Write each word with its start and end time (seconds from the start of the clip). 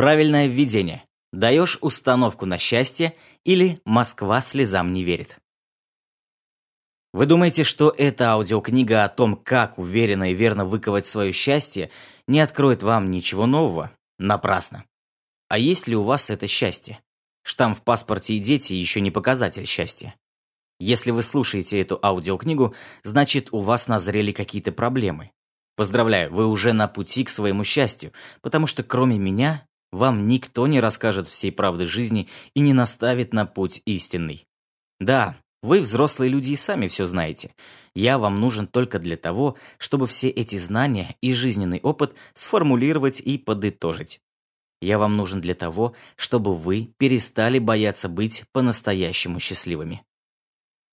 Правильное 0.00 0.46
введение. 0.46 1.04
Даешь 1.30 1.76
установку 1.82 2.46
на 2.46 2.56
счастье 2.56 3.14
или 3.44 3.82
Москва 3.84 4.40
слезам 4.40 4.94
не 4.94 5.04
верит. 5.04 5.36
Вы 7.12 7.26
думаете, 7.26 7.64
что 7.64 7.94
эта 7.98 8.30
аудиокнига 8.30 9.04
о 9.04 9.10
том, 9.10 9.36
как 9.36 9.78
уверенно 9.78 10.30
и 10.30 10.34
верно 10.34 10.64
выковать 10.64 11.04
свое 11.04 11.32
счастье, 11.32 11.90
не 12.26 12.40
откроет 12.40 12.82
вам 12.82 13.10
ничего 13.10 13.44
нового? 13.44 13.90
Напрасно. 14.18 14.86
А 15.50 15.58
есть 15.58 15.86
ли 15.86 15.94
у 15.94 16.02
вас 16.02 16.30
это 16.30 16.46
счастье? 16.46 17.02
Штамп 17.42 17.76
в 17.76 17.82
паспорте 17.82 18.32
и 18.32 18.38
дети 18.38 18.72
еще 18.72 19.02
не 19.02 19.10
показатель 19.10 19.66
счастья. 19.66 20.14
Если 20.78 21.10
вы 21.10 21.22
слушаете 21.22 21.78
эту 21.78 22.00
аудиокнигу, 22.02 22.74
значит, 23.02 23.48
у 23.52 23.60
вас 23.60 23.86
назрели 23.86 24.32
какие-то 24.32 24.72
проблемы. 24.72 25.30
Поздравляю, 25.76 26.32
вы 26.32 26.46
уже 26.46 26.72
на 26.72 26.88
пути 26.88 27.22
к 27.22 27.28
своему 27.28 27.64
счастью, 27.64 28.12
потому 28.40 28.66
что 28.66 28.82
кроме 28.82 29.18
меня 29.18 29.66
вам 29.92 30.28
никто 30.28 30.66
не 30.66 30.80
расскажет 30.80 31.26
всей 31.26 31.52
правды 31.52 31.86
жизни 31.86 32.28
и 32.54 32.60
не 32.60 32.72
наставит 32.72 33.32
на 33.32 33.46
путь 33.46 33.82
истинный. 33.84 34.46
Да, 34.98 35.36
вы, 35.62 35.80
взрослые 35.80 36.30
люди, 36.30 36.52
и 36.52 36.56
сами 36.56 36.88
все 36.88 37.04
знаете. 37.04 37.54
Я 37.94 38.18
вам 38.18 38.40
нужен 38.40 38.66
только 38.66 38.98
для 38.98 39.16
того, 39.16 39.56
чтобы 39.78 40.06
все 40.06 40.28
эти 40.28 40.56
знания 40.56 41.16
и 41.20 41.34
жизненный 41.34 41.80
опыт 41.80 42.14
сформулировать 42.34 43.20
и 43.20 43.36
подытожить. 43.36 44.20
Я 44.80 44.98
вам 44.98 45.16
нужен 45.16 45.40
для 45.40 45.54
того, 45.54 45.94
чтобы 46.16 46.54
вы 46.54 46.94
перестали 46.96 47.58
бояться 47.58 48.08
быть 48.08 48.44
по-настоящему 48.52 49.38
счастливыми. 49.38 50.02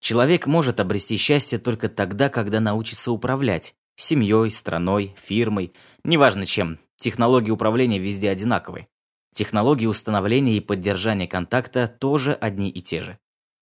Человек 0.01 0.45
может 0.45 0.79
обрести 0.79 1.17
счастье 1.17 1.57
только 1.57 1.87
тогда, 1.87 2.29
когда 2.29 2.59
научится 2.59 3.11
управлять 3.11 3.73
семьей, 3.95 4.51
страной, 4.51 5.15
фирмой, 5.17 5.73
неважно 6.03 6.45
чем. 6.45 6.79
Технологии 6.99 7.51
управления 7.51 7.99
везде 7.99 8.29
одинаковые. 8.29 8.87
Технологии 9.33 9.85
установления 9.85 10.57
и 10.57 10.61
поддержания 10.61 11.27
контакта 11.27 11.87
тоже 11.87 12.33
одни 12.33 12.69
и 12.69 12.81
те 12.81 13.01
же. 13.01 13.19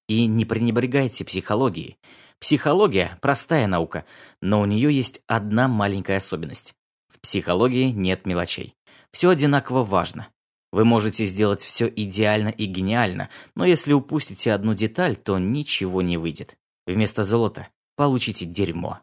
И 0.07 0.25
не 0.25 0.45
пренебрегайте 0.45 1.25
психологией. 1.25 1.97
Психология– 2.39 3.17
простая 3.21 3.67
наука, 3.67 4.05
но 4.41 4.61
у 4.61 4.65
нее 4.65 4.93
есть 4.93 5.21
одна 5.27 5.67
маленькая 5.67 6.17
особенность. 6.17 6.75
В 7.09 7.19
психологии 7.19 7.91
нет 7.91 8.25
мелочей. 8.25 8.75
Все 9.11 9.29
одинаково 9.29 9.83
важно. 9.83 10.29
Вы 10.71 10.85
можете 10.85 11.25
сделать 11.25 11.61
все 11.61 11.87
идеально 11.87 12.49
и 12.49 12.65
гениально, 12.65 13.29
но 13.55 13.65
если 13.65 13.93
упустите 13.93 14.53
одну 14.53 14.73
деталь, 14.73 15.15
то 15.15 15.39
ничего 15.39 16.01
не 16.01 16.17
выйдет. 16.17 16.57
Вместо 16.85 17.23
золота 17.23 17.69
получите 17.95 18.45
дерьмо. 18.45 18.99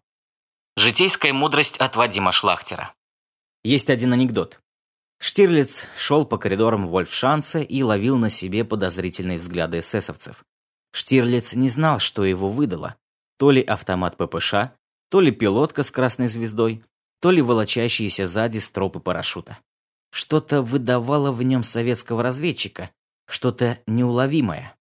Житейская 0.77 1.33
мудрость 1.33 1.79
от 1.79 1.97
Вадима 1.97 2.33
Шлахтера. 2.33 2.95
Есть 3.65 3.91
один 3.91 4.13
анекдот. 4.13 4.61
Штирлиц 5.19 5.85
шел 5.97 6.27
по 6.27 6.37
коридорам 6.37 6.89
Вольфшанца 6.89 7.61
и 7.61 7.83
ловил 7.83 8.19
на 8.19 8.29
себе 8.29 8.65
подозрительные 8.65 9.39
взгляды 9.39 9.79
эсэсовцев. 9.79 10.45
Штирлиц 10.93 11.55
не 11.55 11.69
знал, 11.69 12.01
что 12.01 12.25
его 12.25 12.49
выдало. 12.49 12.97
То 13.39 13.53
ли 13.53 13.63
автомат 13.63 14.17
ППШ, 14.17 14.55
то 15.11 15.21
ли 15.21 15.31
пилотка 15.31 15.85
с 15.85 15.93
красной 15.93 16.27
звездой, 16.27 16.83
то 17.21 17.31
ли 17.31 17.41
волочащиеся 17.41 18.27
сзади 18.27 18.59
стропы 18.59 18.99
парашюта. 18.99 19.59
Что-то 20.11 20.61
выдавало 20.61 21.31
в 21.31 21.43
нем 21.45 21.63
советского 21.63 22.23
разведчика, 22.23 22.91
что-то 23.29 23.79
неуловимое. 23.87 24.75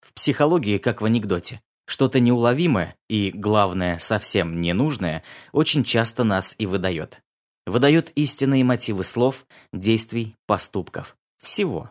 В 0.00 0.12
психологии, 0.12 0.76
как 0.76 1.00
в 1.00 1.06
анекдоте, 1.06 1.62
что-то 1.86 2.20
неуловимое 2.20 2.96
и, 3.08 3.32
главное, 3.34 3.98
совсем 3.98 4.60
ненужное, 4.60 5.24
очень 5.52 5.84
часто 5.84 6.22
нас 6.22 6.54
и 6.58 6.66
выдает. 6.66 7.22
Выдает 7.66 8.12
истинные 8.14 8.62
мотивы 8.62 9.02
слов, 9.02 9.44
действий, 9.72 10.36
поступков. 10.46 11.16
Всего. 11.42 11.90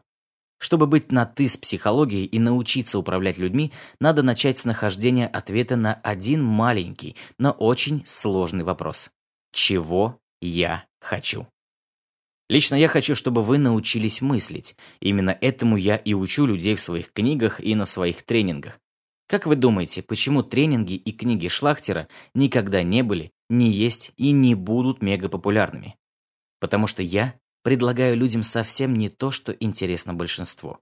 Чтобы 0.58 0.88
быть 0.88 1.12
на 1.12 1.26
«ты» 1.26 1.50
с 1.50 1.58
психологией 1.58 2.26
и 2.26 2.40
научиться 2.40 2.98
управлять 2.98 3.38
людьми, 3.38 3.74
надо 4.00 4.24
начать 4.24 4.58
с 4.58 4.64
нахождения 4.66 5.28
ответа 5.28 5.76
на 5.76 5.96
один 5.96 6.42
маленький, 6.44 7.18
но 7.38 7.52
очень 7.52 8.04
сложный 8.06 8.64
вопрос. 8.64 9.12
Чего 9.52 10.18
я 10.42 10.86
хочу? 11.02 11.48
Лично 12.48 12.76
я 12.76 12.88
хочу, 12.88 13.16
чтобы 13.16 13.42
вы 13.42 13.58
научились 13.58 14.22
мыслить. 14.22 14.76
Именно 15.02 15.38
этому 15.42 15.78
я 15.78 15.98
и 15.98 16.14
учу 16.14 16.46
людей 16.46 16.76
в 16.76 16.82
своих 16.82 17.12
книгах 17.12 17.60
и 17.60 17.76
на 17.76 17.86
своих 17.86 18.24
тренингах. 18.24 18.80
Как 19.28 19.48
вы 19.48 19.56
думаете, 19.56 20.04
почему 20.04 20.44
тренинги 20.44 20.94
и 20.94 21.12
книги 21.12 21.48
Шлахтера 21.48 22.08
никогда 22.36 22.84
не 22.84 23.02
были, 23.02 23.32
не 23.50 23.72
есть 23.72 24.12
и 24.18 24.32
не 24.32 24.54
будут 24.54 25.02
мегапопулярными? 25.02 25.98
Потому 26.60 26.86
что 26.86 27.02
я 27.02 27.40
предлагаю 27.64 28.16
людям 28.16 28.44
совсем 28.44 28.94
не 28.94 29.10
то, 29.10 29.32
что 29.32 29.52
интересно 29.52 30.14
большинству. 30.14 30.78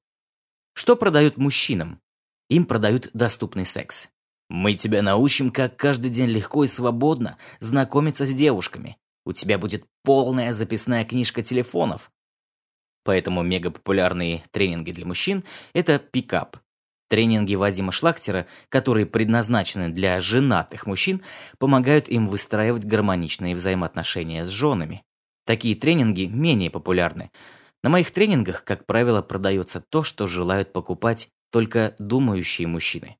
Что 0.73 0.97
продают 0.97 1.37
мужчинам? 1.37 2.01
Им 2.49 2.65
продают 2.65 3.09
доступный 3.13 3.65
секс. 3.65 4.09
Мы 4.49 4.73
тебя 4.73 5.01
научим, 5.01 5.49
как 5.49 5.77
каждый 5.77 6.11
день 6.11 6.29
легко 6.29 6.65
и 6.65 6.67
свободно 6.67 7.37
знакомиться 7.59 8.25
с 8.25 8.33
девушками. 8.33 8.97
У 9.25 9.31
тебя 9.31 9.57
будет 9.57 9.85
полная 10.03 10.51
записная 10.51 11.05
книжка 11.05 11.41
телефонов. 11.41 12.11
Поэтому 13.05 13.41
мегапопулярные 13.43 14.43
тренинги 14.51 14.91
для 14.91 15.05
мужчин– 15.05 15.45
это 15.73 15.97
пикап. 15.97 16.57
Тренинги 17.13 17.53
Вадима 17.53 17.91
Шлахтера, 17.91 18.47
которые 18.69 19.05
предназначены 19.05 19.89
для 19.89 20.19
женатых 20.19 20.87
мужчин, 20.87 21.21
помогают 21.59 22.09
им 22.09 22.27
выстраивать 22.27 22.85
гармоничные 22.85 23.53
взаимоотношения 23.53 24.43
с 24.43 24.47
женами. 24.47 25.03
Такие 25.45 25.75
тренинги 25.75 26.23
менее 26.25 26.71
популярны. 26.71 27.29
На 27.83 27.91
моих 27.91 28.09
тренингах, 28.09 28.63
как 28.63 28.87
правило, 28.87 29.21
продается 29.21 29.79
то, 29.79 30.01
что 30.01 30.25
желают 30.25 30.73
покупать 30.73 31.29
только 31.51 31.95
думающие 31.99 32.67
мужчины. 32.67 33.17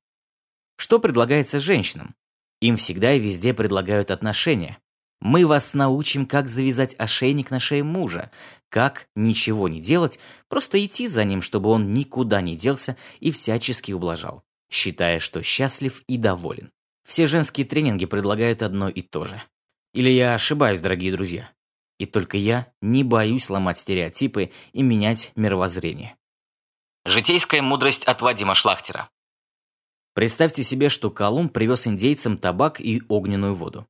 Что 0.76 0.98
предлагается 0.98 1.60
женщинам? 1.60 2.16
Им 2.60 2.76
всегда 2.76 3.12
и 3.12 3.20
везде 3.20 3.54
предлагают 3.54 4.10
отношения. 4.10 4.78
Мы 5.20 5.46
вас 5.46 5.74
научим, 5.74 6.26
как 6.26 6.48
завязать 6.48 6.94
ошейник 6.98 7.50
на 7.50 7.58
шее 7.58 7.82
мужа, 7.82 8.30
как 8.68 9.08
ничего 9.14 9.68
не 9.68 9.80
делать, 9.80 10.18
просто 10.48 10.84
идти 10.84 11.06
за 11.06 11.24
ним, 11.24 11.40
чтобы 11.42 11.70
он 11.70 11.92
никуда 11.92 12.40
не 12.40 12.56
делся 12.56 12.96
и 13.20 13.30
всячески 13.30 13.92
ублажал, 13.92 14.44
считая, 14.70 15.18
что 15.18 15.42
счастлив 15.42 16.02
и 16.08 16.16
доволен. 16.18 16.70
Все 17.04 17.26
женские 17.26 17.66
тренинги 17.66 18.06
предлагают 18.06 18.62
одно 18.62 18.88
и 18.88 19.02
то 19.02 19.24
же. 19.24 19.40
Или 19.92 20.10
я 20.10 20.34
ошибаюсь, 20.34 20.80
дорогие 20.80 21.12
друзья? 21.12 21.50
И 21.98 22.06
только 22.06 22.36
я 22.36 22.72
не 22.82 23.04
боюсь 23.04 23.48
ломать 23.48 23.78
стереотипы 23.78 24.50
и 24.72 24.82
менять 24.82 25.32
мировоззрение. 25.36 26.16
Житейская 27.04 27.62
мудрость 27.62 28.04
от 28.04 28.20
Вадима 28.22 28.54
Шлахтера. 28.54 29.10
Представьте 30.14 30.62
себе, 30.62 30.88
что 30.88 31.10
Колумб 31.10 31.52
привез 31.52 31.86
индейцам 31.86 32.38
табак 32.38 32.80
и 32.80 33.02
огненную 33.08 33.54
воду. 33.54 33.86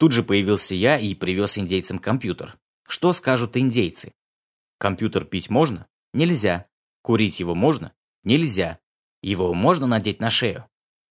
Тут 0.00 0.12
же 0.12 0.22
появился 0.22 0.74
я 0.74 0.98
и 0.98 1.14
привез 1.14 1.58
индейцам 1.58 1.98
компьютер. 1.98 2.56
Что 2.88 3.12
скажут 3.12 3.58
индейцы? 3.58 4.14
Компьютер 4.78 5.26
пить 5.26 5.50
можно? 5.50 5.86
Нельзя. 6.14 6.68
Курить 7.02 7.38
его 7.38 7.54
можно? 7.54 7.92
Нельзя. 8.24 8.78
Его 9.22 9.52
можно 9.52 9.86
надеть 9.86 10.18
на 10.18 10.30
шею? 10.30 10.64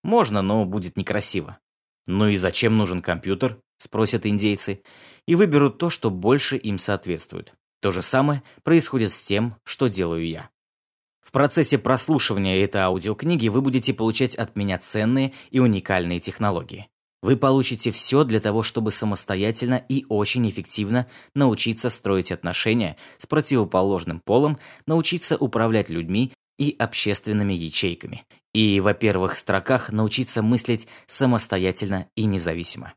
Можно, 0.04 0.42
но 0.42 0.66
будет 0.66 0.98
некрасиво. 0.98 1.60
Ну 2.08 2.30
и 2.30 2.36
зачем 2.36 2.78
нужен 2.78 3.04
компьютер? 3.04 3.62
Спросят 3.78 4.26
индейцы 4.26 4.82
и 5.28 5.36
выберут 5.36 5.78
то, 5.78 5.92
что 5.92 6.10
больше 6.10 6.58
им 6.58 6.80
соответствует. 6.80 7.54
То 7.82 7.92
же 7.92 8.02
самое 8.02 8.42
происходит 8.64 9.12
с 9.12 9.22
тем, 9.22 9.56
что 9.66 9.88
делаю 9.88 10.28
я. 10.28 10.50
В 11.22 11.32
процессе 11.32 11.78
прослушивания 11.78 12.64
этой 12.64 12.82
аудиокниги 12.82 13.50
вы 13.50 13.62
будете 13.62 13.94
получать 13.94 14.34
от 14.34 14.56
меня 14.56 14.80
ценные 14.80 15.34
и 15.52 15.60
уникальные 15.60 16.20
технологии. 16.20 16.89
Вы 17.22 17.36
получите 17.36 17.92
все 17.92 18.24
для 18.24 18.40
того, 18.40 18.64
чтобы 18.64 18.92
самостоятельно 18.92 19.76
и 19.90 20.06
очень 20.08 20.50
эффективно 20.50 21.08
научиться 21.36 21.90
строить 21.90 22.32
отношения 22.32 22.96
с 23.18 23.26
противоположным 23.26 24.22
полом, 24.22 24.58
научиться 24.86 25.36
управлять 25.36 25.90
людьми 25.90 26.32
и 26.58 26.76
общественными 26.80 27.54
ячейками. 27.54 28.26
И, 28.54 28.80
во-первых, 28.80 29.38
строках 29.38 29.92
научиться 29.92 30.42
мыслить 30.42 30.88
самостоятельно 31.08 32.08
и 32.16 32.26
независимо. 32.26 32.94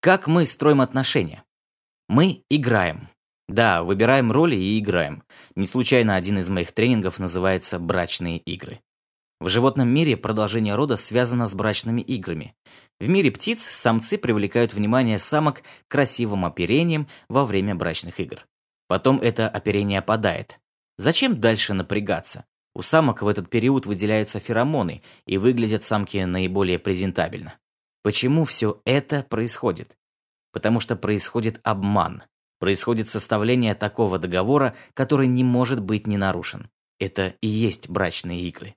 Как 0.00 0.26
мы 0.26 0.46
строим 0.46 0.80
отношения? 0.80 1.44
Мы 2.08 2.42
играем. 2.50 3.08
Да, 3.48 3.82
выбираем 3.82 4.32
роли 4.32 4.56
и 4.56 4.78
играем. 4.78 5.22
Не 5.54 5.66
случайно 5.66 6.16
один 6.16 6.38
из 6.38 6.48
моих 6.48 6.72
тренингов 6.72 7.18
называется 7.18 7.78
«Брачные 7.78 8.38
игры». 8.38 8.80
В 9.40 9.48
животном 9.48 9.88
мире 9.88 10.16
продолжение 10.16 10.74
рода 10.74 10.96
связано 10.96 11.46
с 11.46 11.54
брачными 11.54 12.02
играми. 12.02 12.54
В 12.98 13.08
мире 13.08 13.30
птиц 13.30 13.62
самцы 13.62 14.18
привлекают 14.18 14.74
внимание 14.74 15.18
самок 15.18 15.62
красивым 15.88 16.44
оперением 16.44 17.08
во 17.28 17.44
время 17.44 17.74
брачных 17.74 18.20
игр. 18.20 18.46
Потом 18.86 19.18
это 19.20 19.48
оперение 19.48 20.00
опадает. 20.00 20.58
Зачем 20.98 21.40
дальше 21.40 21.72
напрягаться? 21.72 22.44
У 22.74 22.82
самок 22.82 23.22
в 23.22 23.28
этот 23.28 23.48
период 23.48 23.86
выделяются 23.86 24.38
феромоны, 24.38 25.02
и 25.26 25.38
выглядят 25.38 25.82
самки 25.82 26.18
наиболее 26.18 26.78
презентабельно. 26.78 27.54
Почему 28.02 28.44
все 28.44 28.80
это 28.84 29.24
происходит? 29.28 29.96
потому 30.52 30.80
что 30.80 30.96
происходит 30.96 31.60
обман. 31.62 32.24
Происходит 32.58 33.08
составление 33.08 33.74
такого 33.74 34.18
договора, 34.18 34.74
который 34.94 35.26
не 35.26 35.44
может 35.44 35.80
быть 35.80 36.06
не 36.06 36.16
нарушен. 36.16 36.68
Это 36.98 37.34
и 37.40 37.46
есть 37.46 37.88
брачные 37.88 38.42
игры. 38.42 38.74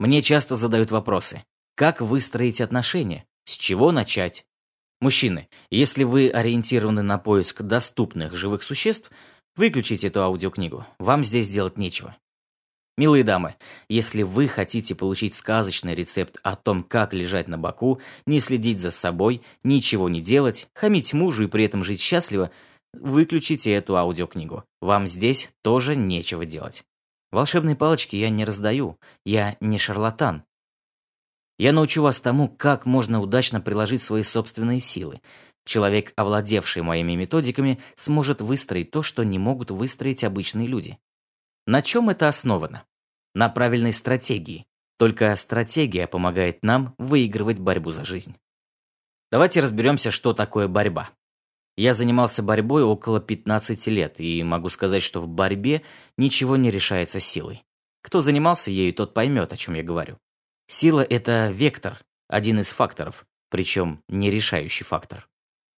Мне 0.00 0.22
часто 0.22 0.56
задают 0.56 0.90
вопросы. 0.90 1.44
Как 1.76 2.00
выстроить 2.00 2.62
отношения? 2.62 3.26
С 3.44 3.52
чего 3.52 3.92
начать? 3.92 4.46
Мужчины, 5.02 5.46
если 5.70 6.04
вы 6.04 6.30
ориентированы 6.30 7.02
на 7.02 7.18
поиск 7.18 7.60
доступных 7.60 8.34
живых 8.34 8.62
существ, 8.62 9.10
выключите 9.56 10.06
эту 10.06 10.22
аудиокнигу. 10.22 10.86
Вам 10.98 11.22
здесь 11.22 11.50
делать 11.50 11.76
нечего. 11.76 12.16
Милые 12.96 13.24
дамы, 13.24 13.56
если 13.90 14.22
вы 14.22 14.48
хотите 14.48 14.94
получить 14.94 15.34
сказочный 15.34 15.94
рецепт 15.94 16.38
о 16.42 16.56
том, 16.56 16.82
как 16.82 17.12
лежать 17.12 17.46
на 17.46 17.58
боку, 17.58 18.00
не 18.24 18.40
следить 18.40 18.78
за 18.78 18.90
собой, 18.90 19.42
ничего 19.64 20.08
не 20.08 20.22
делать, 20.22 20.66
хамить 20.74 21.12
мужу 21.12 21.44
и 21.44 21.46
при 21.46 21.64
этом 21.64 21.84
жить 21.84 22.00
счастливо, 22.00 22.50
выключите 22.94 23.70
эту 23.72 23.98
аудиокнигу. 23.98 24.64
Вам 24.80 25.06
здесь 25.06 25.50
тоже 25.62 25.94
нечего 25.94 26.46
делать. 26.46 26.84
Волшебные 27.30 27.76
палочки 27.76 28.16
я 28.16 28.28
не 28.28 28.44
раздаю, 28.44 28.98
я 29.24 29.56
не 29.60 29.78
шарлатан. 29.78 30.44
Я 31.58 31.72
научу 31.72 32.02
вас 32.02 32.20
тому, 32.20 32.48
как 32.48 32.86
можно 32.86 33.20
удачно 33.20 33.60
приложить 33.60 34.02
свои 34.02 34.22
собственные 34.22 34.80
силы. 34.80 35.20
Человек, 35.64 36.12
овладевший 36.16 36.82
моими 36.82 37.14
методиками, 37.14 37.78
сможет 37.94 38.40
выстроить 38.40 38.90
то, 38.90 39.02
что 39.02 39.22
не 39.24 39.38
могут 39.38 39.70
выстроить 39.70 40.24
обычные 40.24 40.66
люди. 40.66 40.98
На 41.66 41.82
чем 41.82 42.08
это 42.08 42.28
основано? 42.28 42.84
На 43.34 43.48
правильной 43.48 43.92
стратегии. 43.92 44.66
Только 44.98 45.36
стратегия 45.36 46.06
помогает 46.06 46.62
нам 46.62 46.94
выигрывать 46.98 47.58
борьбу 47.58 47.90
за 47.90 48.04
жизнь. 48.04 48.36
Давайте 49.30 49.60
разберемся, 49.60 50.10
что 50.10 50.32
такое 50.32 50.66
борьба. 50.66 51.10
Я 51.80 51.94
занимался 51.94 52.42
борьбой 52.42 52.82
около 52.82 53.20
15 53.20 53.86
лет, 53.86 54.20
и 54.20 54.42
могу 54.42 54.68
сказать, 54.68 55.02
что 55.02 55.18
в 55.18 55.26
борьбе 55.26 55.80
ничего 56.18 56.58
не 56.58 56.70
решается 56.70 57.20
силой. 57.20 57.64
Кто 58.02 58.20
занимался 58.20 58.70
ею, 58.70 58.92
тот 58.92 59.14
поймет, 59.14 59.50
о 59.54 59.56
чем 59.56 59.72
я 59.72 59.82
говорю. 59.82 60.18
Сила– 60.66 61.00
это 61.08 61.48
вектор, 61.50 61.98
один 62.28 62.60
из 62.60 62.70
факторов, 62.72 63.24
причем 63.48 64.02
не 64.08 64.30
решающий 64.30 64.84
фактор. 64.84 65.26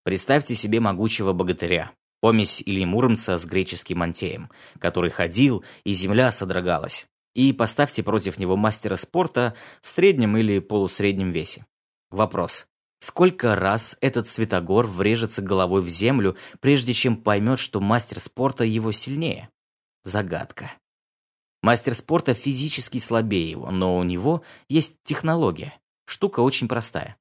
Представьте 0.03 0.57
себе 0.57 0.81
могучего 0.81 1.33
богатыря, 1.33 1.93
помесь 2.21 2.61
или 2.67 2.85
муромца 2.85 3.39
с 3.39 3.47
греческим 3.47 4.03
антеем, 4.03 4.51
который 4.81 5.11
ходил, 5.11 5.65
и 5.85 5.93
земля 5.93 6.33
содрогалась. 6.33 7.07
И 7.37 7.53
поставьте 7.53 8.03
против 8.03 8.41
него 8.41 8.57
мастера 8.57 8.97
спорта 8.97 9.55
в 9.81 9.89
среднем 9.89 10.37
или 10.37 10.59
полусреднем 10.59 11.31
весе. 11.31 11.65
Вопрос. 12.11 12.67
Сколько 13.03 13.57
раз 13.57 13.97
этот 14.01 14.29
Святогор 14.29 14.87
врежется 14.87 15.43
головой 15.43 15.83
в 15.83 15.89
землю, 15.89 16.37
прежде 16.61 16.93
чем 16.93 17.17
поймет, 17.17 17.59
что 17.59 17.81
мастер 17.81 18.21
спорта 18.21 18.63
его 18.63 18.93
сильнее? 18.93 19.51
Загадка. 20.05 20.71
Мастер 21.63 21.97
спорта 21.97 22.33
физически 22.33 22.99
слабее 22.99 23.51
его, 23.51 23.73
но 23.73 23.99
у 23.99 24.05
него 24.05 24.45
есть 24.69 25.03
технология. 25.03 25.75
Штука 26.07 26.41
очень 26.41 26.69
простая. 26.69 27.17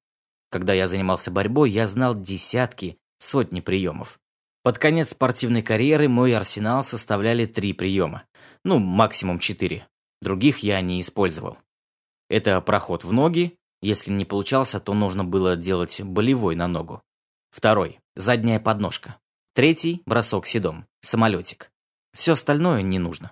Когда 0.51 0.73
я 0.73 0.85
занимался 0.85 1.31
борьбой, 1.31 1.71
я 1.71 1.87
знал 1.87 2.13
десятки, 2.13 2.99
сотни 3.17 3.59
приемов. 3.59 4.19
Под 4.61 4.77
конец 4.77 5.09
спортивной 5.09 5.63
карьеры 5.63 6.07
мой 6.07 6.35
арсенал 6.35 6.83
составляли 6.83 7.47
три 7.47 7.73
приема. 7.73 8.25
Ну, 8.63 8.77
максимум 8.77 9.39
четыре. 9.39 9.87
Других 10.21 10.59
я 10.59 10.79
не 10.81 11.01
использовал. 11.01 11.57
Это 12.29 12.61
проход 12.61 13.03
в 13.03 13.11
ноги. 13.11 13.57
Если 13.81 14.11
не 14.11 14.25
получался, 14.25 14.79
то 14.79 14.93
нужно 14.93 15.23
было 15.23 15.55
делать 15.55 16.01
болевой 16.01 16.55
на 16.55 16.67
ногу. 16.67 17.01
Второй– 17.49 17.99
задняя 18.15 18.59
подножка. 18.59 19.17
Третий– 19.53 20.03
бросок 20.05 20.45
седом, 20.45 20.87
самолетик. 21.01 21.71
Все 22.13 22.33
остальное 22.33 22.81
не 22.81 22.99
нужно. 22.99 23.31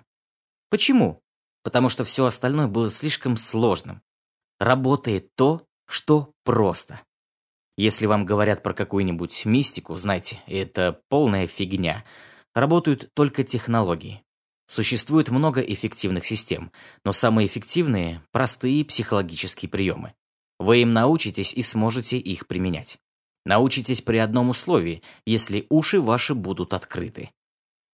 Почему? 0.68 1.22
Потому 1.62 1.88
что 1.88 2.04
все 2.04 2.26
остальное 2.26 2.66
было 2.66 2.90
слишком 2.90 3.36
сложным. 3.36 4.02
Работает 4.58 5.34
то, 5.36 5.66
что 5.86 6.32
просто. 6.44 7.00
Если 7.76 8.06
вам 8.06 8.26
говорят 8.26 8.62
про 8.62 8.74
какую-нибудь 8.74 9.46
мистику, 9.46 9.96
знайте, 9.96 10.42
это 10.46 11.00
полная 11.08 11.46
фигня. 11.46 12.04
Работают 12.54 13.10
только 13.14 13.44
технологии. 13.44 14.22
Существует 14.66 15.30
много 15.30 15.60
эффективных 15.60 16.24
систем, 16.26 16.72
но 17.04 17.12
самые 17.12 17.46
эффективные– 17.46 18.22
простые 18.32 18.84
психологические 18.84 19.68
приемы. 19.68 20.14
Вы 20.60 20.82
им 20.82 20.90
научитесь 20.90 21.54
и 21.54 21.62
сможете 21.62 22.18
их 22.18 22.46
применять. 22.46 22.98
Научитесь 23.46 24.02
при 24.02 24.18
одном 24.18 24.50
условии, 24.50 25.02
если 25.24 25.66
уши 25.70 26.02
ваши 26.02 26.34
будут 26.34 26.74
открыты. 26.74 27.30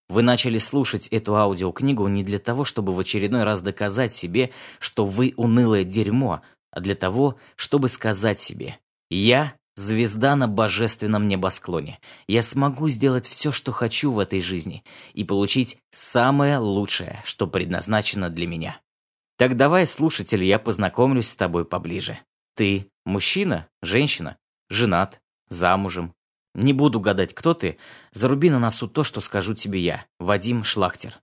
Вы 0.08 0.22
начали 0.22 0.58
слушать 0.58 1.06
эту 1.08 1.36
аудиокнигу 1.36 2.08
не 2.08 2.24
для 2.24 2.40
того, 2.40 2.64
чтобы 2.64 2.92
в 2.92 2.98
очередной 2.98 3.44
раз 3.44 3.62
доказать 3.62 4.12
себе, 4.12 4.50
что 4.80 5.06
вы 5.06 5.32
унылое 5.36 5.84
дерьмо, 5.84 6.42
а 6.72 6.80
для 6.80 6.96
того, 6.96 7.36
чтобы 7.54 7.88
сказать 7.88 8.40
себе 8.40 8.80
«Я– 9.10 9.54
звезда 9.76 10.34
на 10.34 10.48
божественном 10.48 11.28
небосклоне. 11.28 12.00
Я 12.26 12.42
смогу 12.42 12.88
сделать 12.88 13.28
все, 13.28 13.52
что 13.52 13.70
хочу 13.70 14.10
в 14.10 14.18
этой 14.18 14.40
жизни 14.40 14.82
и 15.14 15.22
получить 15.22 15.78
самое 15.92 16.58
лучшее, 16.58 17.22
что 17.24 17.46
предназначено 17.46 18.28
для 18.28 18.48
меня». 18.48 18.80
Так 19.38 19.56
давай, 19.56 19.86
слушатель, 19.86 20.42
я 20.42 20.58
познакомлюсь 20.58 21.28
с 21.28 21.36
тобой 21.36 21.64
поближе. 21.64 22.18
Ты 22.56 22.90
мужчина, 23.04 23.68
женщина, 23.82 24.38
женат, 24.70 25.20
замужем, 25.48 26.14
не 26.54 26.72
буду 26.72 27.00
гадать, 27.00 27.34
кто 27.34 27.52
ты. 27.52 27.76
Заруби 28.12 28.48
на 28.48 28.58
носу 28.58 28.88
то, 28.88 29.04
что 29.04 29.20
скажу 29.20 29.52
тебе 29.52 29.78
я, 29.78 30.06
Вадим 30.18 30.64
Шлахтер. 30.64 31.20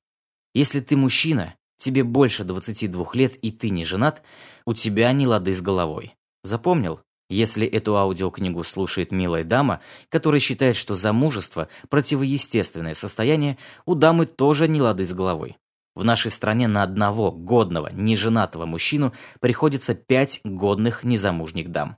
Если 0.53 0.79
ты 0.79 0.95
мужчина, 0.95 1.55
тебе 1.77 2.03
больше 2.03 2.43
22 2.43 3.07
лет 3.13 3.35
и 3.37 3.49
ты 3.49 3.71
не 3.71 3.83
женат, 3.83 4.21
у 4.65 4.75
тебя 4.75 5.11
не 5.11 5.25
лады 5.25 5.55
с 5.55 5.61
головой. 5.61 6.15
Запомнил? 6.43 7.01
Если 7.31 7.65
эту 7.65 7.97
аудиокнигу 7.97 8.63
слушает 8.63 9.11
милая 9.11 9.43
дама, 9.43 9.81
которая 10.09 10.39
считает, 10.39 10.75
что 10.75 10.93
замужество– 10.93 11.67
противоестественное 11.89 12.93
состояние, 12.93 13.57
у 13.87 13.95
дамы 13.95 14.27
тоже 14.27 14.67
не 14.67 14.79
лады 14.79 15.03
с 15.03 15.13
головой. 15.13 15.57
В 15.95 16.03
нашей 16.03 16.31
стране 16.31 16.67
на 16.67 16.83
одного 16.83 17.31
годного, 17.31 17.89
неженатого 17.93 18.65
мужчину 18.65 19.13
приходится 19.39 19.93
пять 19.93 20.41
годных 20.43 21.03
незамужних 21.03 21.69
дам. 21.69 21.97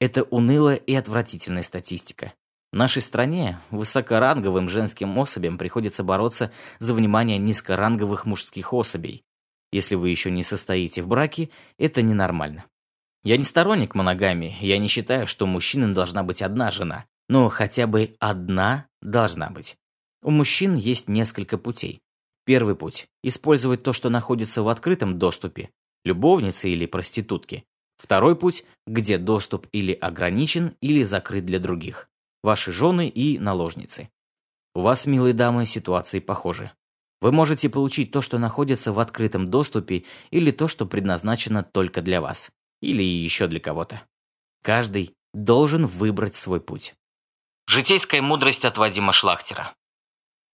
Это 0.00 0.24
унылая 0.24 0.76
и 0.76 0.94
отвратительная 0.94 1.62
статистика. 1.62 2.32
В 2.72 2.76
нашей 2.76 3.02
стране 3.02 3.60
высокоранговым 3.70 4.68
женским 4.68 5.16
особям 5.18 5.58
приходится 5.58 6.02
бороться 6.02 6.50
за 6.78 6.94
внимание 6.94 7.38
низкоранговых 7.38 8.24
мужских 8.24 8.72
особей. 8.72 9.22
Если 9.70 9.94
вы 9.94 10.10
еще 10.10 10.30
не 10.30 10.42
состоите 10.42 11.02
в 11.02 11.06
браке, 11.06 11.50
это 11.78 12.02
ненормально. 12.02 12.64
Я 13.24 13.36
не 13.36 13.44
сторонник 13.44 13.94
моногамии, 13.94 14.56
я 14.60 14.78
не 14.78 14.88
считаю, 14.88 15.26
что 15.26 15.44
у 15.44 15.48
мужчины 15.48 15.94
должна 15.94 16.24
быть 16.24 16.42
одна 16.42 16.70
жена, 16.70 17.04
но 17.28 17.48
хотя 17.48 17.86
бы 17.86 18.16
одна 18.18 18.86
должна 19.00 19.50
быть. 19.50 19.76
У 20.22 20.30
мужчин 20.30 20.74
есть 20.74 21.08
несколько 21.08 21.58
путей. 21.58 22.00
Первый 22.44 22.74
путь– 22.74 23.06
использовать 23.22 23.82
то, 23.82 23.92
что 23.92 24.08
находится 24.08 24.62
в 24.62 24.68
открытом 24.68 25.18
доступе, 25.18 25.70
любовницы 26.04 26.68
или 26.68 26.86
проститутки. 26.86 27.64
Второй 27.98 28.36
путь– 28.36 28.64
где 28.86 29.18
доступ 29.18 29.66
или 29.72 29.92
ограничен, 29.92 30.76
или 30.80 31.02
закрыт 31.02 31.44
для 31.44 31.58
других 31.58 32.08
ваши 32.42 32.72
жены 32.72 33.08
и 33.08 33.38
наложницы. 33.38 34.10
У 34.74 34.80
вас, 34.80 35.06
милые 35.06 35.34
дамы, 35.34 35.66
ситуации 35.66 36.18
похожи. 36.18 36.72
Вы 37.20 37.30
можете 37.30 37.68
получить 37.68 38.10
то, 38.10 38.20
что 38.20 38.38
находится 38.38 38.92
в 38.92 38.98
открытом 38.98 39.48
доступе, 39.48 40.04
или 40.30 40.50
то, 40.50 40.66
что 40.66 40.86
предназначено 40.86 41.62
только 41.62 42.02
для 42.02 42.20
вас, 42.20 42.50
или 42.80 43.02
еще 43.02 43.46
для 43.46 43.60
кого-то. 43.60 44.02
Каждый 44.62 45.14
должен 45.32 45.86
выбрать 45.86 46.34
свой 46.34 46.60
путь. 46.60 46.94
Житейская 47.66 48.22
мудрость 48.22 48.64
от 48.64 48.76
Вадима 48.76 49.12
Шлахтера. 49.12 49.74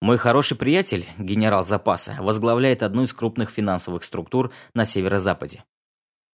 Мой 0.00 0.16
хороший 0.16 0.56
приятель, 0.56 1.06
генерал 1.18 1.64
запаса, 1.64 2.16
возглавляет 2.20 2.82
одну 2.82 3.02
из 3.02 3.12
крупных 3.12 3.50
финансовых 3.50 4.04
структур 4.04 4.52
на 4.72 4.84
северо-западе. 4.84 5.64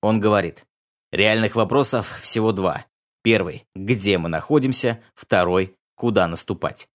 Он 0.01 0.19
говорит, 0.19 0.65
реальных 1.13 1.55
вопросов 1.55 2.19
всего 2.19 2.51
два. 2.51 2.85
Первый– 3.23 3.65
где 3.75 4.17
мы 4.17 4.27
находимся, 4.27 5.01
второй– 5.15 5.77
куда 5.95 6.27
наступать. 6.27 6.89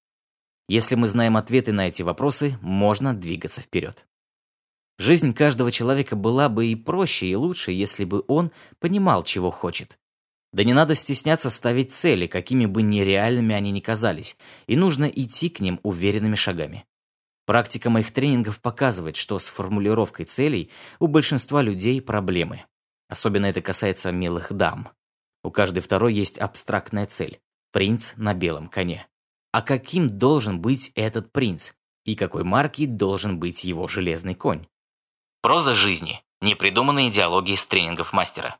Если 0.69 0.95
мы 0.95 1.07
знаем 1.07 1.39
ответы 1.39 1.73
на 1.73 1.89
эти 1.89 2.03
вопросы, 2.03 2.59
можно 2.61 3.15
двигаться 3.15 3.63
вперед. 3.63 4.07
Жизнь 4.99 5.33
каждого 5.33 5.73
человека 5.73 6.17
была 6.17 6.51
бы 6.51 6.67
и 6.67 6.77
проще, 6.77 7.29
и 7.29 7.35
лучше, 7.35 7.73
если 7.73 8.05
бы 8.05 8.25
он 8.29 8.51
понимал, 8.79 9.23
чего 9.23 9.51
хочет. 9.51 9.99
Да 10.53 10.65
не 10.65 10.73
надо 10.73 10.95
стесняться 10.95 11.51
ставить 11.51 11.93
цели, 11.93 12.27
какими 12.27 12.67
бы 12.67 12.83
нереальными 12.83 13.55
они 13.55 13.71
ни 13.71 13.81
казались, 13.81 14.37
и 14.67 14.77
нужно 14.77 15.05
идти 15.05 15.49
к 15.51 15.61
ним 15.61 15.79
уверенными 15.83 16.37
шагами. 16.37 16.87
Практика 17.45 17.91
моих 17.91 18.13
тренингов 18.13 18.61
показывает, 18.61 19.17
что 19.17 19.39
с 19.39 19.49
формулировкой 19.49 20.27
целей 20.27 20.71
у 20.99 21.07
большинства 21.07 21.63
людей 21.63 22.01
проблемы. 22.03 22.65
Особенно 23.09 23.47
это 23.47 23.63
касается 23.63 24.13
милых 24.13 24.53
дам. 24.53 24.91
У 25.43 25.51
каждой 25.51 25.81
второй 25.81 26.13
есть 26.15 26.39
абстрактная 26.39 27.07
цель– 27.07 27.41
принц 27.73 28.13
на 28.17 28.35
белом 28.35 28.69
коне. 28.69 29.07
а 29.53 29.63
каким 29.63 30.09
должен 30.19 30.61
быть 30.61 30.93
этот 30.95 31.33
принц 31.33 31.73
и 32.05 32.15
какой 32.15 32.45
марки 32.45 32.87
должен 32.87 33.39
быть 33.39 33.65
его 33.65 33.89
железный 33.89 34.35
конь. 34.35 34.67
Проза 35.41 35.75
жизни. 35.75 36.23
Непридуманные 36.41 37.11
диалоги 37.11 37.53
из 37.53 37.65
тренингов 37.67 38.13
мастера. 38.13 38.59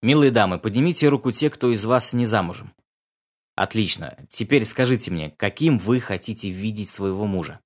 Милые 0.00 0.30
дамы, 0.30 0.58
поднимите 0.58 1.08
руку 1.08 1.32
те, 1.32 1.50
кто 1.50 1.72
из 1.72 1.84
вас 1.84 2.12
не 2.12 2.24
замужем. 2.24 2.72
Отлично. 3.56 4.16
Теперь 4.28 4.64
скажите 4.64 5.10
мне, 5.10 5.30
каким 5.32 5.78
вы 5.78 5.98
хотите 5.98 6.50
видеть 6.50 6.90
своего 6.90 7.26
мужа? 7.26 7.60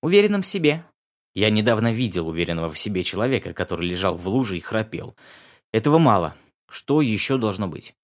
Уверенным 0.00 0.40
в 0.40 0.46
себе. 0.46 0.86
Я 1.34 1.50
недавно 1.50 1.92
видел 1.92 2.28
уверенного 2.28 2.70
в 2.70 2.78
себе 2.78 3.02
человека, 3.02 3.52
который 3.52 3.86
лежал 3.86 4.16
в 4.16 4.26
луже 4.26 4.56
и 4.56 4.60
храпел. 4.60 5.14
Этого 5.72 5.98
мало. 5.98 6.34
Что 6.70 7.02
еще 7.02 7.36
должно 7.36 7.68
быть? 7.68 7.94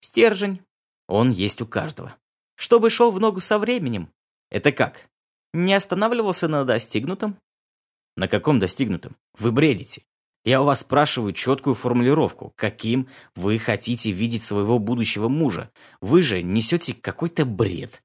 Стержень. 0.00 0.62
Он 1.06 1.30
есть 1.30 1.60
у 1.60 1.66
каждого. 1.66 2.16
Чтобы 2.54 2.88
шел 2.88 3.10
в 3.10 3.20
ногу 3.20 3.40
со 3.40 3.58
временем. 3.58 4.10
Это 4.50 4.72
как? 4.72 5.10
Не 5.52 5.74
останавливался 5.74 6.48
на 6.48 6.64
достигнутом? 6.64 7.36
На 8.16 8.28
каком 8.28 8.58
достигнутом? 8.58 9.16
Вы 9.38 9.52
бредите. 9.52 10.04
Я 10.44 10.62
у 10.62 10.64
вас 10.64 10.80
спрашиваю 10.80 11.32
четкую 11.32 11.74
формулировку, 11.74 12.52
каким 12.56 13.08
вы 13.34 13.58
хотите 13.58 14.10
видеть 14.10 14.42
своего 14.42 14.78
будущего 14.78 15.28
мужа. 15.28 15.70
Вы 16.00 16.22
же 16.22 16.42
несете 16.42 16.94
какой-то 16.94 17.44
бред. 17.44 18.02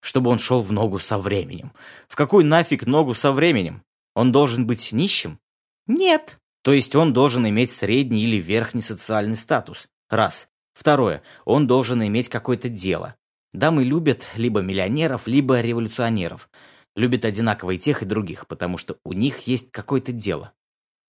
Чтобы 0.00 0.30
он 0.30 0.38
шел 0.38 0.62
в 0.62 0.72
ногу 0.72 0.98
со 0.98 1.18
временем. 1.18 1.72
В 2.08 2.16
какую 2.16 2.46
нафиг 2.46 2.86
ногу 2.86 3.12
со 3.14 3.32
временем? 3.32 3.82
Он 4.14 4.32
должен 4.32 4.66
быть 4.66 4.92
нищим? 4.92 5.38
Нет. 5.86 6.38
То 6.62 6.72
есть 6.72 6.96
он 6.96 7.12
должен 7.12 7.46
иметь 7.48 7.70
средний 7.70 8.24
или 8.24 8.40
верхний 8.40 8.80
социальный 8.80 9.36
статус. 9.36 9.86
Раз. 10.08 10.48
Второе. 10.72 11.22
Он 11.44 11.66
должен 11.66 12.02
иметь 12.06 12.30
какое-то 12.30 12.70
дело. 12.70 13.16
Дамы 13.52 13.84
любят 13.84 14.28
либо 14.36 14.60
миллионеров, 14.60 15.26
либо 15.26 15.60
революционеров. 15.60 16.48
Любят 16.96 17.24
одинаково 17.24 17.72
и 17.72 17.78
тех, 17.78 18.02
и 18.02 18.06
других, 18.06 18.46
потому 18.46 18.78
что 18.78 18.96
у 19.04 19.12
них 19.12 19.46
есть 19.46 19.70
какое-то 19.70 20.12
дело. 20.12 20.52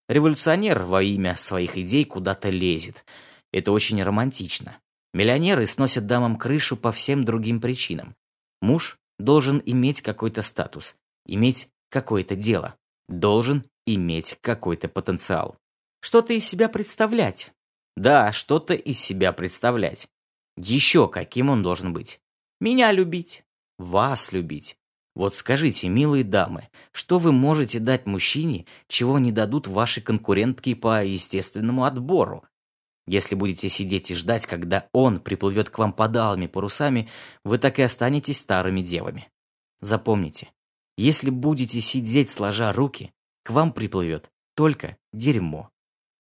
Революционер 0.08 0.84
во 0.84 1.02
имя 1.02 1.36
своих 1.36 1.78
идей 1.78 2.06
куда-то 2.06 2.50
лезет. 2.50 3.06
Это 3.52 3.72
очень 3.72 4.02
романтично. 4.04 4.78
Миллионеры 5.14 5.66
сносят 5.66 6.06
дамам 6.06 6.38
крышу 6.38 6.78
по 6.78 6.92
всем 6.92 7.24
другим 7.24 7.60
причинам. 7.60 8.16
Муж 8.62 8.98
должен 9.18 9.62
иметь 9.66 10.02
какой-то 10.02 10.42
статус, 10.42 10.96
иметь 11.26 11.70
какое-то 11.90 12.36
дело, 12.36 12.76
должен 13.08 13.64
иметь 13.86 14.38
какой-то 14.42 14.88
потенциал. 14.90 15.58
Что-то 16.02 16.34
из 16.34 16.46
себя 16.46 16.70
представлять. 16.70 17.52
Да, 17.96 18.32
что-то 18.32 18.74
из 18.74 19.00
себя 19.00 19.32
представлять. 19.32 20.08
Еще 20.58 21.08
каким 21.08 21.50
он 21.50 21.64
должен 21.64 21.94
быть? 21.94 22.20
Меня 22.60 22.92
любить, 22.92 23.44
вас 23.78 24.32
любить, 24.32 24.78
вот 25.16 25.34
скажите, 25.34 25.88
милые 25.88 26.26
дамы, 26.26 26.68
что 26.92 27.20
вы 27.20 27.32
можете 27.32 27.80
дать 27.80 28.06
мужчине, 28.06 28.66
чего 28.88 29.18
не 29.18 29.32
дадут 29.32 29.66
ваши 29.66 30.02
конкурентки 30.02 30.74
по 30.74 31.04
естественному 31.04 31.86
отбору? 31.86 32.44
Если 33.08 33.36
будете 33.36 33.70
сидеть 33.70 34.12
и 34.12 34.16
ждать, 34.16 34.46
когда 34.46 34.88
он 34.92 35.20
приплывет 35.20 35.70
к 35.70 35.78
вам 35.78 35.94
подалыми 35.94 36.48
парусами, 36.48 37.08
вы 37.44 37.60
так 37.60 37.80
и 37.80 37.84
останетесь 37.84 38.40
старыми 38.40 38.82
девами. 38.82 39.30
Запомните, 39.80 40.52
если 40.98 41.30
будете 41.30 41.80
сидеть 41.80 42.30
сложа 42.30 42.74
руки, 42.74 43.14
к 43.44 43.52
вам 43.52 43.72
приплывет 43.72 44.32
только 44.56 44.98
дерьмо. 45.14 45.70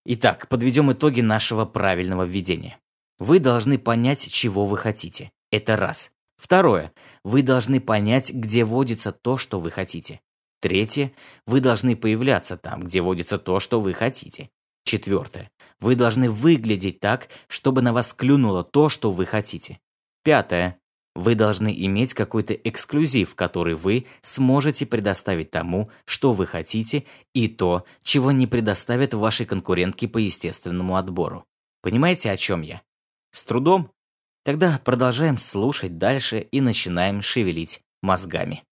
Итак, 0.06 0.48
подведем 0.48 0.92
итоги 0.92 1.22
нашего 1.22 1.66
правильного 1.66 2.24
введения. 2.24 2.80
Вы 3.18 3.40
должны 3.40 3.80
понять, 3.80 4.32
чего 4.32 4.66
вы 4.66 4.78
хотите. 4.78 5.32
Это 5.52 5.76
раз. 5.78 6.12
Второе. 6.46 6.92
Вы 7.24 7.42
должны 7.42 7.80
понять, 7.80 8.32
где 8.32 8.66
водится 8.66 9.12
то, 9.12 9.36
что 9.36 9.60
вы 9.60 9.72
хотите. 9.72 10.22
Третье. 10.62 11.12
Вы 11.48 11.60
должны 11.60 11.96
появляться 11.96 12.56
там, 12.56 12.82
где 12.82 13.02
водится 13.02 13.40
то, 13.40 13.60
что 13.60 13.82
вы 13.82 13.94
хотите. 13.96 14.52
Четвертое. 14.84 15.50
Вы 15.80 15.96
должны 15.96 16.30
выглядеть 16.30 17.00
так, 17.00 17.30
чтобы 17.48 17.82
на 17.82 17.94
вас 17.94 18.14
клюнуло 18.14 18.64
то, 18.64 18.90
что 18.90 19.12
вы 19.12 19.26
хотите. 19.26 19.80
Пятое. 20.24 20.78
Вы 21.16 21.34
должны 21.34 21.74
иметь 21.76 22.14
какой-то 22.14 22.54
эксклюзив, 22.54 23.34
который 23.34 23.74
вы 23.74 24.06
сможете 24.22 24.86
предоставить 24.86 25.50
тому, 25.50 25.90
что 26.06 26.32
вы 26.32 26.46
хотите, 26.46 27.06
и 27.34 27.48
то, 27.48 27.86
чего 28.04 28.32
не 28.32 28.46
предоставят 28.46 29.16
ваши 29.16 29.48
конкурентки 29.48 30.06
по 30.06 30.20
естественному 30.20 30.98
отбору. 30.98 31.44
Понимаете, 31.82 32.30
о 32.30 32.38
чем 32.38 32.62
я? 32.62 32.84
С 33.32 33.44
трудом? 33.46 33.95
Тогда 34.46 34.80
продолжаем 34.86 35.40
слушать 35.40 35.98
дальше 35.98 36.38
и 36.40 36.62
начинаем 36.62 37.24
шевелить 37.24 37.82
мозгами. 38.04 38.64